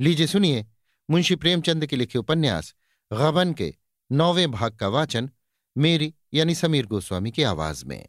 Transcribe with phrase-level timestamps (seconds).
[0.00, 0.66] लीजिए सुनिए
[1.10, 2.74] मुंशी प्रेमचंद के लिखे उपन्यास,
[3.12, 3.74] गबन के
[4.12, 5.30] नौवें भाग का वाचन,
[5.78, 8.08] मेरी यानी समीर गोस्वामी की आवाज़ में।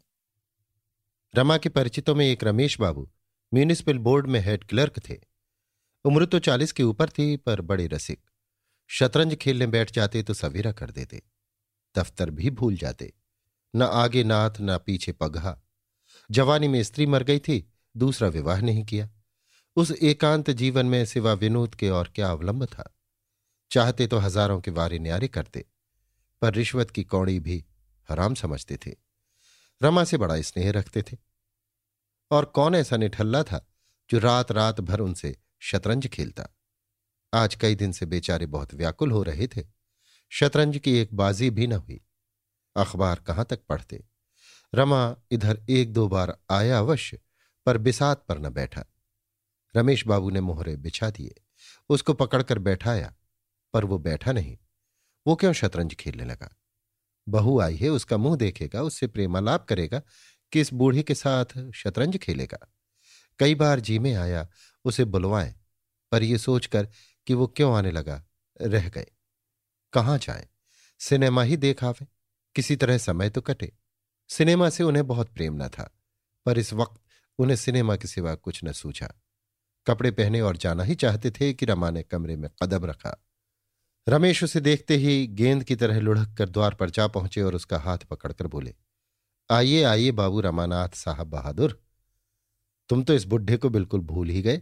[1.36, 3.10] रमा के परिचितों में एक रमेश बाबू
[3.54, 5.20] म्यूनिसिपल बोर्ड में हेड क्लर्क थे।
[6.04, 8.20] उम्र तो चालीस के ऊपर थी, पर बड़े रसिक।
[8.86, 11.22] शतरंज खेलने बैठ जाते तो सवेरा कर देते।
[11.96, 13.12] दफ्तर भी भूल जाते।
[13.76, 15.60] न आगे नाथ, न पीछे पगहा।
[16.30, 19.08] जवानी में स्त्री मर गई थी, दूसरा विवाह नहीं किया।
[19.76, 22.94] उस एकांत जीवन में सिवा विनोद के और क्या अवलंब था?
[23.70, 25.64] चाहते तो हज़ारों के वारे न्यारे करते,
[26.42, 27.64] पर रिश्वत की कौड़ी भी
[28.08, 28.94] हराम समझते थे।
[29.82, 31.16] रमा से बड़ा स्नेह रखते थे।
[32.30, 33.64] और कौन ऐसा निठल्ला था
[34.10, 36.48] जो रात रात भर उनसे शतरंज खेलता?
[37.32, 39.66] आज कई दिन से बेचारे बहुत व्याकुल हो रहे थे।
[40.32, 42.00] शतरंज की एक बाजी भी न हुई।
[42.76, 44.04] अखबार कहाँ तक पढ़ते?
[44.72, 47.18] रमा इधर एक दो बार आया अवश्य,
[47.66, 48.84] पर बिसात पर न बैठा।
[49.76, 51.34] रमेश बाबू ने मोहरे बिछा दिए।
[51.88, 53.14] उसको पकड़कर बैठाया,
[53.72, 54.58] पर वो बैठा नहीं।
[55.26, 56.56] वो क्यों शतरंज खेलने लगा?
[57.28, 60.02] बहू आई है, उसका मुँह देखेगा, उससे प्रेमालाप करेगा
[60.52, 62.72] कि इस बूढ़े के साथ शतरंज खेलेगा?
[63.38, 64.48] कई बार जी में आया,
[64.84, 65.54] उसे बुलवाएँ,
[66.12, 66.88] पर यह सोचकर
[67.26, 68.24] कि वो क्यों आने लगा,
[68.60, 69.06] रह गए।
[69.92, 70.48] कहाँ जाए?
[70.98, 72.06] सिनेमा ही देख आवे।
[72.54, 73.72] किसी तरह समय तो कटे।
[74.28, 75.98] सिनेमा से उन्हें बहुत प्रेम न था,
[76.46, 77.02] पर इस वक्त
[77.38, 79.23] उन्हें सिनेमा के सिवा कुछ न सूझा।
[79.86, 83.16] कपड़े पहने और जाना ही चाहते थे कि रमा ने कमरे में कदम रखा।
[84.06, 87.78] रमेश उसे देखते ही गेंद की तरह लुढ़क कर द्वार पर जा पहुँचे और उसका
[87.78, 88.74] हाथ पकड़कर बोले,
[89.50, 91.80] आइए आइए बाबू रमानाथ साहब बहादुर,
[92.90, 94.60] तुम तो इस बुढ़े को बिल्कुल भूल ही गए।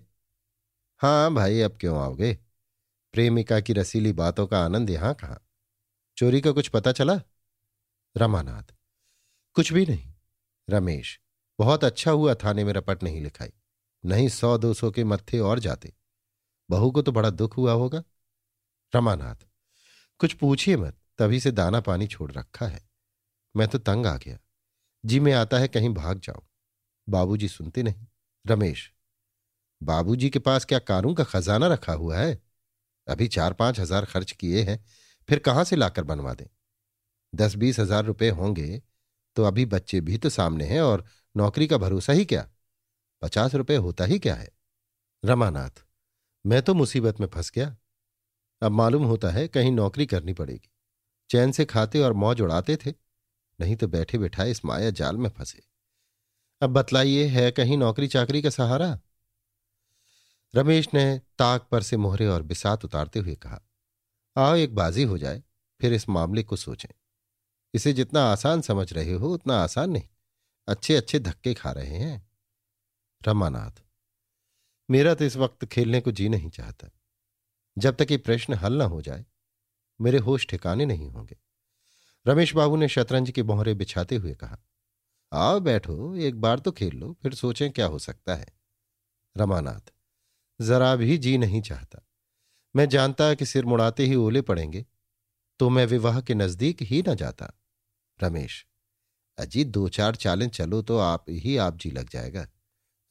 [1.00, 2.32] हाँ भाई, अब क्यों आओगे?
[3.14, 5.38] प्रेमिका की रसीली बातों का आनंद यहाँ कहा?
[6.16, 7.20] चोरी का कुछ पता चला?
[8.16, 8.74] रमानाथ,
[9.56, 10.12] कुछ भी नहीं।
[10.68, 11.18] रमेश,
[11.58, 13.52] बहुत अच्छा हुआ थाने में रपट नहीं लिखाई।
[14.04, 15.92] नहीं सौ दो सौ के मत्थे और जाते।
[16.68, 18.02] बहू को तो बड़ा दुख हुआ होगा।
[18.92, 19.46] रमानाथ,
[20.20, 22.80] कुछ पूछिए मत, तभी से दाना पानी छोड़ रखा है।
[23.54, 24.38] मैं तो तंग आ गया।
[25.04, 26.42] जी में आता है कहीं भाग जाऊँ
[27.08, 28.06] बाबूजी सुनते नहीं।
[28.44, 28.90] रमेश,
[29.80, 32.40] बाबूजी के पास क्या कानून का खजाना रखा हुआ है?
[33.06, 34.84] अभी चार पाँच हज़ार खर्च किए हैं,
[35.28, 36.46] फिर कहाँ से लाकर बनवा दें?
[37.32, 38.82] दस बीस हज़ार रुपए होंगे
[39.36, 41.04] तो अभी बच्चे भी तो सामने हैं और
[41.34, 42.46] नौकरी का भरोसा ही क्या?
[43.22, 44.50] पचास रुपए होता ही क्या है?
[45.24, 45.84] रमानाथ,
[46.44, 47.76] मैं तो मुसीबत में फंस गया।
[48.62, 50.70] अब मालूम होता है कहीं नौकरी करनी पड़ेगी।
[51.30, 52.94] चैन से खाते और मौज उड़ाते थे,
[53.60, 55.62] नहीं तो बैठे बैठाए इस माया जाल में फंसे।
[56.62, 58.98] अब बतलाइए, है कहीं नौकरी चाकरी का सहारा?
[60.54, 63.60] रमेश ने ताक पर से मोहरे और बिसात उतारते हुए कहा,
[64.36, 65.42] आओ एक बाजी हो जाए,
[65.80, 66.88] फिर इस मामले को सोचें।
[67.74, 70.08] इसे जितना आसान समझ रहे हो, उतना आसान नहीं।
[70.68, 72.31] अच्छे अच्छे धक्के खा रहे हैं।
[73.26, 73.82] रमानाथ।
[74.88, 76.90] मेरा तो इस वक्त खेलने को जी नहीं चाहता।
[77.76, 79.24] जब तक ये प्रश्न हल ना हो जाए,
[80.00, 81.36] मेरे होश ठिकाने नहीं होंगे।
[82.26, 84.58] रमेश बाबू ने शतरंज के बोहरे बिछाते हुए कहा,
[85.32, 88.46] आओ बैठो, एक बार तो खेल लो, फिर सोचें क्या हो सकता है।
[89.36, 89.92] रमानाथ,
[90.60, 92.06] जरा भी जी नहीं चाहता।
[92.74, 94.84] मैं जानता कि सिर मुड़ाते ही ओले पड़ेंगे
[95.60, 97.52] तो मैं विवाह के नज़दीक ही न जाता।
[98.18, 98.64] रमेश
[99.38, 102.46] अजी दो चार चालें चलो तो आप ही, आप जी लग जाएगा।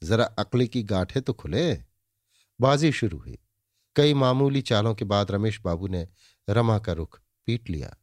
[0.03, 1.83] जरा अकली की गांठें तो खुले।
[2.61, 3.37] बाजी शुरू हुई।
[3.95, 6.07] कई मामूली चालों के बाद रमेश बाबू ने
[6.49, 7.97] रमा का रुख पीट लिया।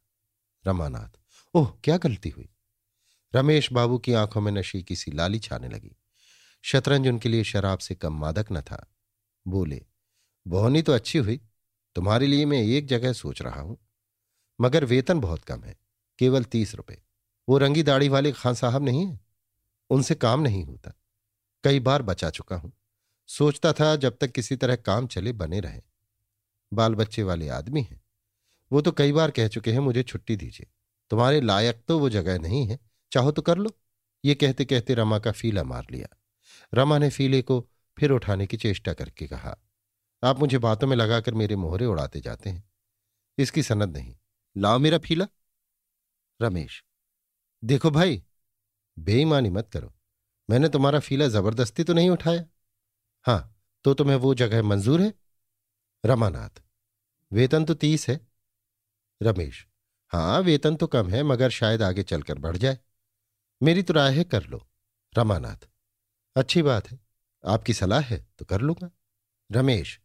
[0.67, 1.19] रमानाथ,
[1.53, 2.49] ओह, क्या गलती हुई?
[3.35, 5.95] रमेश बाबू की आँखों में नशी की सी लाली छाने लगी।
[6.61, 8.93] शतरंज उनके लिए शराब से कम मादक न था।
[9.47, 9.85] बोले,
[10.47, 11.41] बोहनी तो अच्छी हुई।
[11.95, 13.77] तुम्हारे लिए मैं एक जगह सोच रहा हूँ।
[14.61, 15.75] मगर वेतन बहुत कम है,
[16.19, 17.01] केवल तीस रुपए।
[17.49, 19.19] वो रंगी दाढ़ी वाले खान साहब नहीं है।
[19.89, 20.98] उनसे काम नहीं होता।
[21.63, 22.71] कई बार बचा चुका हूँ।
[23.29, 25.81] सोचता था जब तक किसी तरह काम चले बने रहे।
[26.71, 28.01] बाल बच्चे वाले आदमी हैं।
[28.71, 30.67] वो तो कई बार कह चुके हैं, मुझे छुट्टी दीजिए।
[31.11, 32.79] तुम्हारे लायक तो वो जगह नहीं है।
[33.11, 33.71] चाहो तो कर लो।
[34.23, 36.07] ये कहते कहते रमा का फीला मार लिया।
[36.73, 37.65] रमा ने फीले को
[37.97, 39.55] फिर उठाने की चेष्टा करके कहा,
[40.23, 42.63] आप मुझे बातों में लगाकर मेरे मोहरे उड़ाते जाते हैं।
[43.37, 44.15] इसकी सनद नहीं।
[44.55, 45.27] लाओ मेरा फीला।
[46.39, 46.83] रमेश,
[47.63, 48.23] देखो भाई,
[48.97, 49.93] बेईमानी मत करो।
[50.49, 52.45] मैंने तुम्हारा फीला ज़बरदस्ती तो नहीं उठाया।
[53.23, 55.13] हाँ तो तुम्हें वो जगह मंजूर है?
[56.05, 56.61] रमानाथ।
[57.33, 58.27] वेतन तो तीस है।
[59.23, 59.67] रमेश।
[60.09, 62.77] हाँ वेतन तो कम है, मगर शायद आगे चलकर बढ़ जाए।
[63.63, 64.67] मेरी तो राय है, कर लो।
[65.17, 65.67] रमानाथ।
[66.35, 66.99] अच्छी बात है।
[67.45, 68.89] आपकी सलाह है तो कर लूँगा।
[69.51, 69.99] रमेश।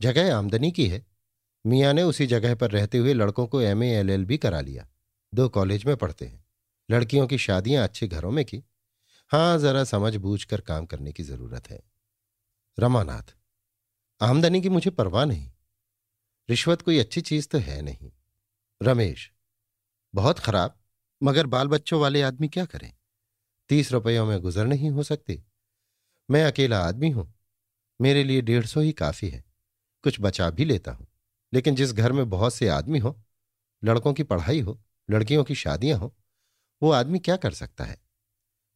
[0.00, 1.06] जगह आमदनी की है।
[1.66, 4.88] मियाँ ने उसी जगह पर रहते हुए लड़कों को एम एल एल बी करा लिया।
[5.34, 6.44] दो कॉलेज में पढ़ते हैं।
[6.90, 8.64] लड़कियों की शादियाँ अच्छे घरों में की।
[9.28, 11.82] हाँ जरा समझ बूझ कर काम करने की ज़रूरत है।
[12.78, 13.34] रमानाथ,
[14.20, 15.50] आमदनी की मुझे परवाह नहीं।
[16.50, 18.12] रिश्वत कोई अच्छी चीज़ तो है नहीं।
[18.82, 19.32] रमेश,
[20.14, 20.80] बहुत खराब,
[21.22, 22.94] मगर बाल बच्चों वाले आदमी क्या करें?
[23.68, 25.44] तीस रुपयों में गुजर नहीं हो सकती।
[26.30, 27.34] मैं अकेला आदमी हूँ।
[28.00, 29.44] मेरे लिए डेढ़ सौ ही काफ़ी है।
[30.02, 31.06] कुछ बचा भी लेता हूँ।
[31.52, 33.22] लेकिन जिस घर में बहुत से आदमी हो,
[33.84, 36.16] लड़कों की पढ़ाई हो, लड़कियों की शादियाँ हो,
[36.82, 38.03] वो आदमी क्या कर सकता है?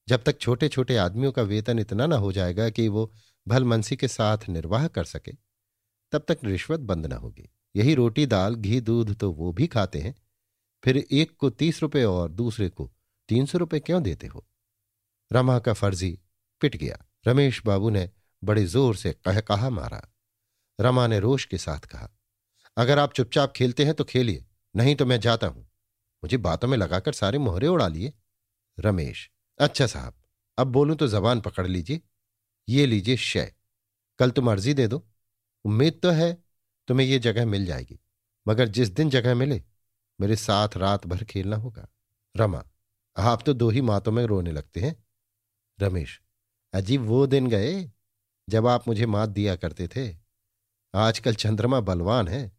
[0.08, 3.12] जब तक छोटे छोटे आदमियों का वेतन इतना ना हो जाएगा कि वो
[3.46, 5.32] भलमनसी के साथ निर्वाह कर सके,
[6.12, 9.99] तब तक रिश्वत बंद ना होगी। यही रोटी, दाल, घी, दूध तो वो भी खाते
[9.99, 10.14] हैं।
[10.84, 12.90] फिर एक को तीस रुपए और दूसरे को
[13.28, 14.46] तीन सौ रुपये क्यों देते हो?
[15.31, 16.19] रमा का फर्जी
[16.61, 18.08] पिट गया। रमेश बाबू ने
[18.43, 20.02] बड़े ज़ोर से कह कहा मारा।
[20.78, 22.08] रमा ने रोश के साथ कहा,
[22.76, 24.44] अगर आप चुपचाप खेलते हैं तो खेलिए,
[24.75, 25.64] नहीं तो मैं जाता हूँ।
[26.22, 28.12] मुझे बातों में लगाकर सारे मोहरे उड़ा लिए।
[28.78, 30.14] रमेश अच्छा साहब,
[30.58, 32.00] अब बोलूँ तो जबान पकड़ लीजिए।
[32.69, 33.52] ये लीजिए शय।
[34.19, 35.06] कल तुम अर्जी दे दो।
[35.64, 36.32] उम्मीद तो है
[36.88, 37.99] तुम्हें ये जगह मिल जाएगी,
[38.46, 39.62] मगर जिस दिन जगह मिले,
[40.19, 41.88] मेरे साथ रात भर खेलना होगा।
[42.34, 42.64] रमा,
[43.16, 44.94] आप तो दो ही मातों में रोने लगते हैं।
[45.78, 46.20] रमेश,
[46.75, 47.90] अजीब वो दिन गए
[48.49, 50.08] जब आप मुझे मात दिया करते थे।
[50.94, 52.50] आजकल चंद्रमा बलवान है।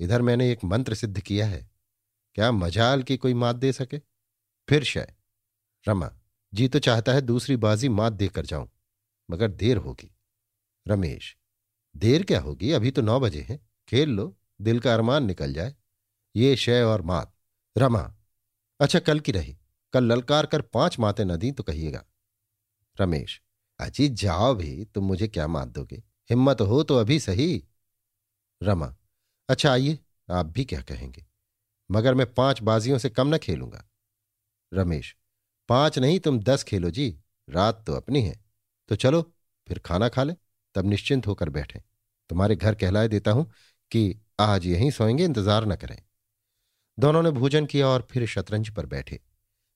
[0.00, 1.70] इधर मैंने एक मंत्र सिद्ध किया है।
[2.36, 3.98] क्या मजाल की कोई मात दे सके?
[4.68, 5.14] फिर शय।
[5.86, 6.10] रमा,
[6.54, 8.68] जी तो चाहता है दूसरी बाजी मात देकर जाऊँ,
[9.30, 10.10] मगर देर होगी।
[10.88, 11.36] रमेश,
[11.96, 12.72] देर क्या होगी?
[12.72, 13.58] अभी तो नौ बजे हैं,
[13.88, 15.74] खेल लो, दिल का अरमान निकल जाए।
[16.36, 17.34] ये शय और मात।
[17.76, 18.02] रमा
[18.80, 19.56] अच्छा कल की रही,
[19.92, 22.04] कल ललकार कर पाँच मातें न दी तो कहिएगा।
[23.00, 23.40] रमेश,
[23.80, 26.02] अजी जाओ भी, तुम मुझे क्या मात दोगे?
[26.30, 27.64] हिम्मत हो तो अभी सही।
[28.62, 28.94] रमा
[29.48, 29.98] अच्छा आइए,
[30.30, 31.24] आप भी क्या कहेंगे?
[31.90, 33.84] मगर मैं पाँच बाजियों से कम न खेलूँगा।
[34.72, 35.16] रमेश
[35.72, 37.18] पाँच नहीं, तुम दस खेलो जी।
[37.50, 38.44] रात तो अपनी है।
[38.88, 39.22] तो चलो,
[39.68, 40.34] फिर खाना खा ले।
[40.74, 41.80] तब निश्चिंत होकर बैठे।
[42.30, 43.50] तुम्हारे घर कहलाए देता हूँ
[43.90, 45.98] कि आज यहीं सोएँगे, इंतज़ार न करें।
[46.98, 49.20] दोनों ने भोजन किया और फिर शतरंज पर बैठे।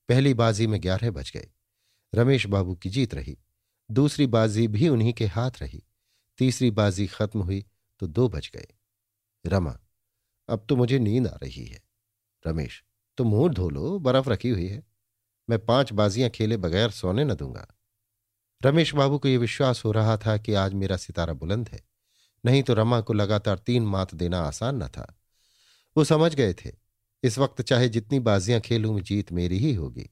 [0.08, 1.48] पहली बाजी में ग्यारह बज गए।
[2.14, 3.38] रमेश बाबू की जीत रही।
[3.90, 5.82] दूसरी बाजी भी उन्हीं के हाथ रही।
[6.38, 7.64] तीसरी बाजी खत्म हुई
[8.00, 8.66] तो दो बज गए।
[9.44, 9.78] रमा,
[10.48, 11.80] अब तो मुझे नींद आ रही है।
[12.46, 12.84] रमेश
[13.16, 14.82] तो मुँह धो लो, बर्फ़ रखी हुई है।
[15.50, 17.66] मैं पाँच बाजियाँ खेले बगैर सोने न दूँगा।
[18.64, 21.80] रमेश बाबू को यह विश्वास हो रहा था कि आज मेरा सितारा बुलंद है।
[22.44, 25.20] नहीं तो रमा को लगातार तीन मात देना आसान न था।
[25.96, 26.72] वो समझ गए थे,
[27.22, 30.10] इस वक्त चाहे जितनी बाजियाँ खेलूं, जीत मेरी ही होगी।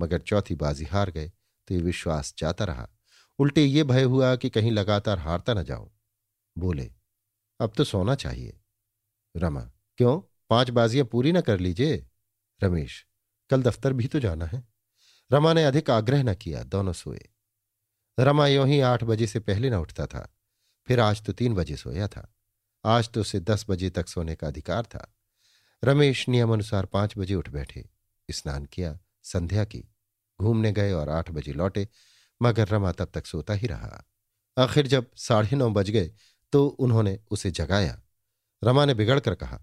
[0.00, 1.28] मगर चौथी बाजी हार गए
[1.68, 2.88] तो ये विश्वास जाता रहा।
[3.38, 5.90] उल्टे ये भय हुआ कि कहीं लगातार हारता न जाऊँ।
[6.58, 6.92] बोले,
[7.60, 8.60] अब तो सोना चाहिए।
[9.36, 9.60] रमा,
[9.98, 10.20] क्यों?
[10.50, 12.06] पाँच बाजियाँ पूरी ना कर लीजिए।
[12.60, 13.06] रमेश,
[13.50, 14.67] कल दफ्तर भी तो जाना है।
[15.30, 17.28] रमा ने अधिक आग्रह न किया, दोनों सोए।
[18.18, 20.28] रमा यो ही आठ बजे से पहले न उठता था,
[20.88, 22.32] फिर आज तो तीन बजे सोया था।
[22.84, 25.06] आज तो उसे दस बजे तक सोने का अधिकार था।
[25.82, 27.84] रमेश नियमानुसार पाँच बजे उठ बैठे,
[28.28, 29.84] स्नान किया, संध्या की।
[30.38, 31.86] घूमने गए और आठ बजे लौटे,
[32.40, 34.04] मगर रमा तब तक सोता ही रहा।
[34.56, 36.10] आखिर जब साढ़े नौ बज गए
[36.52, 38.00] तो उन्होंने उसे जगाया।
[38.62, 39.60] रमा ने बिगड़ कर कहा,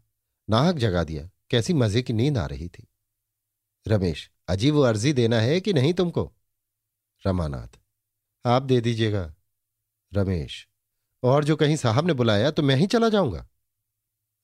[0.48, 2.88] नाहक जगा दिया, कैसी मज़े की नींद आ रही थी।
[3.86, 6.34] रमेश अजी वो अर्जी देना है कि नहीं तुमको?
[7.28, 7.80] रमानाथ।
[8.46, 9.36] आप दे दीजिएगा।
[10.14, 10.68] रमेश।
[11.24, 13.48] और जो कहीं साहब ने बुलाया तो मैं ही चला जाऊँगा।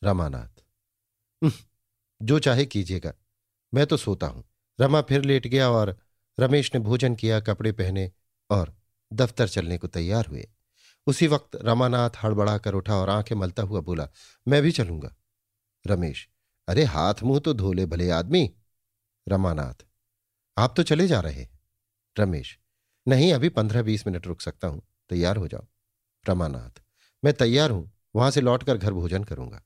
[0.04, 0.64] रमानाथ।
[2.22, 3.14] जो चाहे कीजिएगा।
[3.74, 4.44] मैं तो सोता हूँ।
[4.80, 5.98] रमा फिर लेट गया और
[6.40, 8.12] रमेश ने भोजन किया, कपड़े पहने
[8.50, 8.76] और
[9.14, 10.50] दफ्तर चलने को तैयार हुए।
[11.08, 14.08] उसी वक्त रमानाथ हड़बड़ा कर उठा और आँखें मलता हुआ बोला,
[14.48, 15.16] मैं भी चलूँगा।
[15.88, 16.30] रमेश,
[16.68, 18.54] अरे हाथ मुँह तो धोले, भले आदमी।
[19.30, 19.86] रमानाथ
[20.62, 21.60] आप तो चले जा रहे हैं
[22.20, 22.60] रमेश।
[23.08, 25.66] नहीं, अभी पंद्रह बीस मिनट रुक सकता हूँ। तैयार हो जाओ।
[26.30, 26.82] रमानाथ,
[27.24, 29.62] मैं तैयार हूँ। वहाँ से लौटकर घर भोजन करूँगा।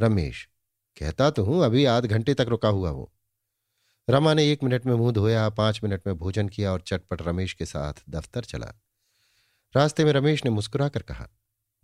[0.00, 0.48] रमेश,
[0.96, 3.12] कहता तो हूँ, अभी आध घंटे तक रुका हुआ वो।
[4.10, 7.52] रमा ने एक मिनट में मुँह धोया, पाँच मिनट में भोजन किया और चटपट रमेश
[7.52, 8.72] के साथ दफ्तर चला।
[9.76, 11.28] रास्ते में रमेश ने मुस्कुरा कर कहा,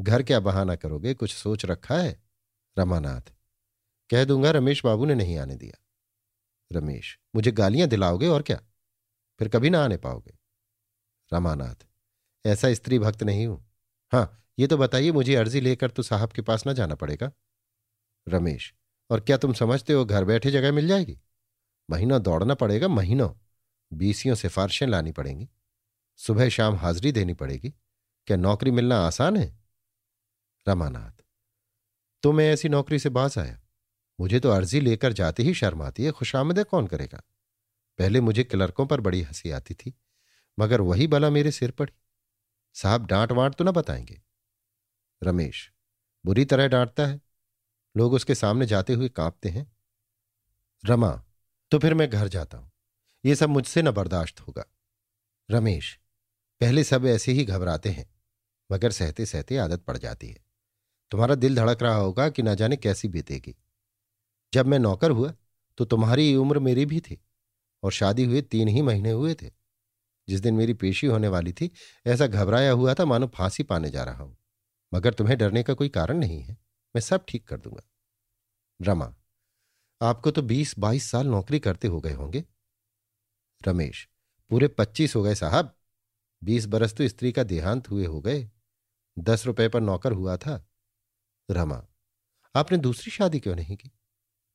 [0.01, 1.15] घर क्या बहाना करोगे?
[1.15, 2.23] कुछ सोच रखा है?
[2.79, 3.33] रमानाथ,
[4.11, 5.84] कह दूँगा, रमेश बाबू ने नहीं आने दिया।
[6.73, 8.61] रमेश, मुझे गालियाँ दिलाओगे और क्या?
[9.39, 10.39] फिर कभी ना आने पाओगे।
[11.33, 11.87] रमानाथ,
[12.47, 13.65] ऐसा स्त्री भक्त नहीं हूँ।
[14.13, 17.31] हाँ ये तो बताइए, मुझे अर्जी लेकर तो साहब के पास ना जाना पड़ेगा।
[18.29, 18.75] रमेश,
[19.11, 21.19] और क्या तुम समझते हो घर बैठे जगह मिल जाएगी?
[21.91, 23.31] महीनों दौड़ना पड़ेगा, महीनों।
[23.93, 25.49] बीसियों सिफारिशें लानी पड़ेंगी।
[26.17, 27.71] सुबह शाम हाजिरी देनी पड़ेगी।
[28.27, 29.59] क्या नौकरी मिलना आसान है?
[30.67, 31.23] रमानाथ
[32.23, 33.59] तो मैं ऐसी नौकरी से बाज आया।
[34.21, 37.23] मुझे तो अर्जी लेकर जाते ही शर्म आती है, खुशामदे कौन करेगा?
[37.99, 39.95] पहले मुझे क्लर्कों पर बड़ी हँसी आती थी,
[40.59, 41.93] मगर वही बला मेरे सिर पड़ी
[42.75, 44.21] साहब डांट वांट तो ना बताएँगे।
[45.23, 45.73] रमेश,
[46.27, 47.21] बुरी तरह डांटता है।
[47.97, 49.73] लोग उसके सामने जाते हुए कांपते हैं।
[50.85, 51.25] रमा
[51.71, 52.71] तो फिर मैं घर जाता हूँ।
[53.25, 54.65] ये सब मुझसे न बर्दाश्त होगा।
[55.51, 55.99] रमेश,
[56.61, 58.15] पहले सब ऐसे ही घबराते हैं,
[58.73, 60.45] मगर सहते सहते आदत पड़ जाती है।
[61.11, 63.57] तुम्हारा दिल धड़क रहा होगा कि ना जाने कैसी बीतेगी।
[64.55, 65.33] जब मैं नौकर हुआ
[65.79, 67.19] तो तुम्हारी उम्र मेरी भी थी
[67.83, 69.51] और शादी हुए तीन ही महीने हुए थे।
[70.29, 71.71] जिस दिन मेरी पेशी होने वाली थी,
[72.07, 74.37] ऐसा घबराया हुआ था मानो फांसी पाने जा रहा हूँ।
[74.93, 76.57] मगर तुम्हें डरने का कोई कारण नहीं है,
[76.95, 77.83] मैं सब ठीक कर दूँगा।
[78.81, 79.15] रमा,
[80.01, 82.45] आपको तो बीस बाईस साल नौकरी करते हो गए होंगे।
[83.69, 84.09] रमेश,
[84.51, 85.75] पूरे पच्चीस हो गए साहब।
[86.43, 88.51] बीस बरस तो स्त्री का देहांत हुए हो गए।
[89.19, 90.57] दस रुपए पर नौकर हुआ था।
[91.49, 91.87] रमा,
[92.55, 93.91] आपने दूसरी शादी क्यों नहीं की?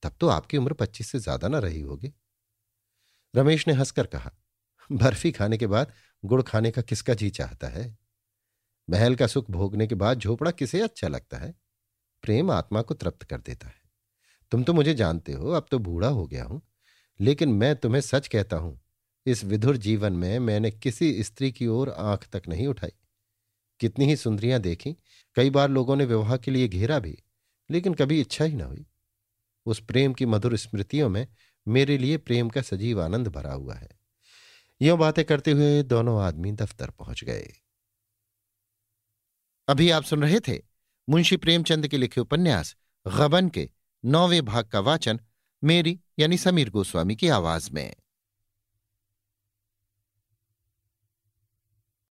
[0.03, 2.13] तब तो आपकी उम्र पच्चीस से ज़्यादा ना रही होगी।
[3.34, 4.32] रमेश ने हंसकर कहा,
[4.89, 7.98] बर्फ़ी खाने के बाद गुड़ खाने का किसका जी चाहता है?
[8.88, 11.53] महल का सुख भोगने के बाद झोपड़ा किसे अच्छा लगता है?
[12.24, 13.82] प्रेम आत्मा को तृप्त कर देता है।
[14.51, 16.62] तुम तो मुझे जानते हो, अब तो बूढ़ा हो गया हूँ।
[17.20, 18.79] लेकिन मैं तुम्हें सच कहता हूँ,
[19.25, 22.91] इस विधुर जीवन में मैंने किसी स्त्री की ओर आँख तक नहीं उठाई।
[23.79, 24.96] कितनी ही सुंदरियाँ देखी,
[25.36, 27.18] कई बार लोगों ने विवाह के लिए घेरा भी,
[27.70, 28.86] लेकिन कभी इच्छा ही ना हुई।
[29.69, 31.27] उस प्रेम की मधुर स्मृतियों में
[31.67, 33.89] मेरे लिए प्रेम का सजीव आनंद भरा हुआ है।
[34.81, 37.53] यो बातें करते हुए दोनों आदमी दफ्तर पहुँच गए।
[39.67, 40.61] अभी आप सुन रहे थे
[41.09, 42.75] मुंशी प्रेमचंद के लिखे उपन्यास,
[43.07, 43.69] गबन के
[44.05, 45.19] नौवे भाग का वाचन
[45.63, 47.95] मेरी यानी समीर गोस्वामी की आवाज़ में।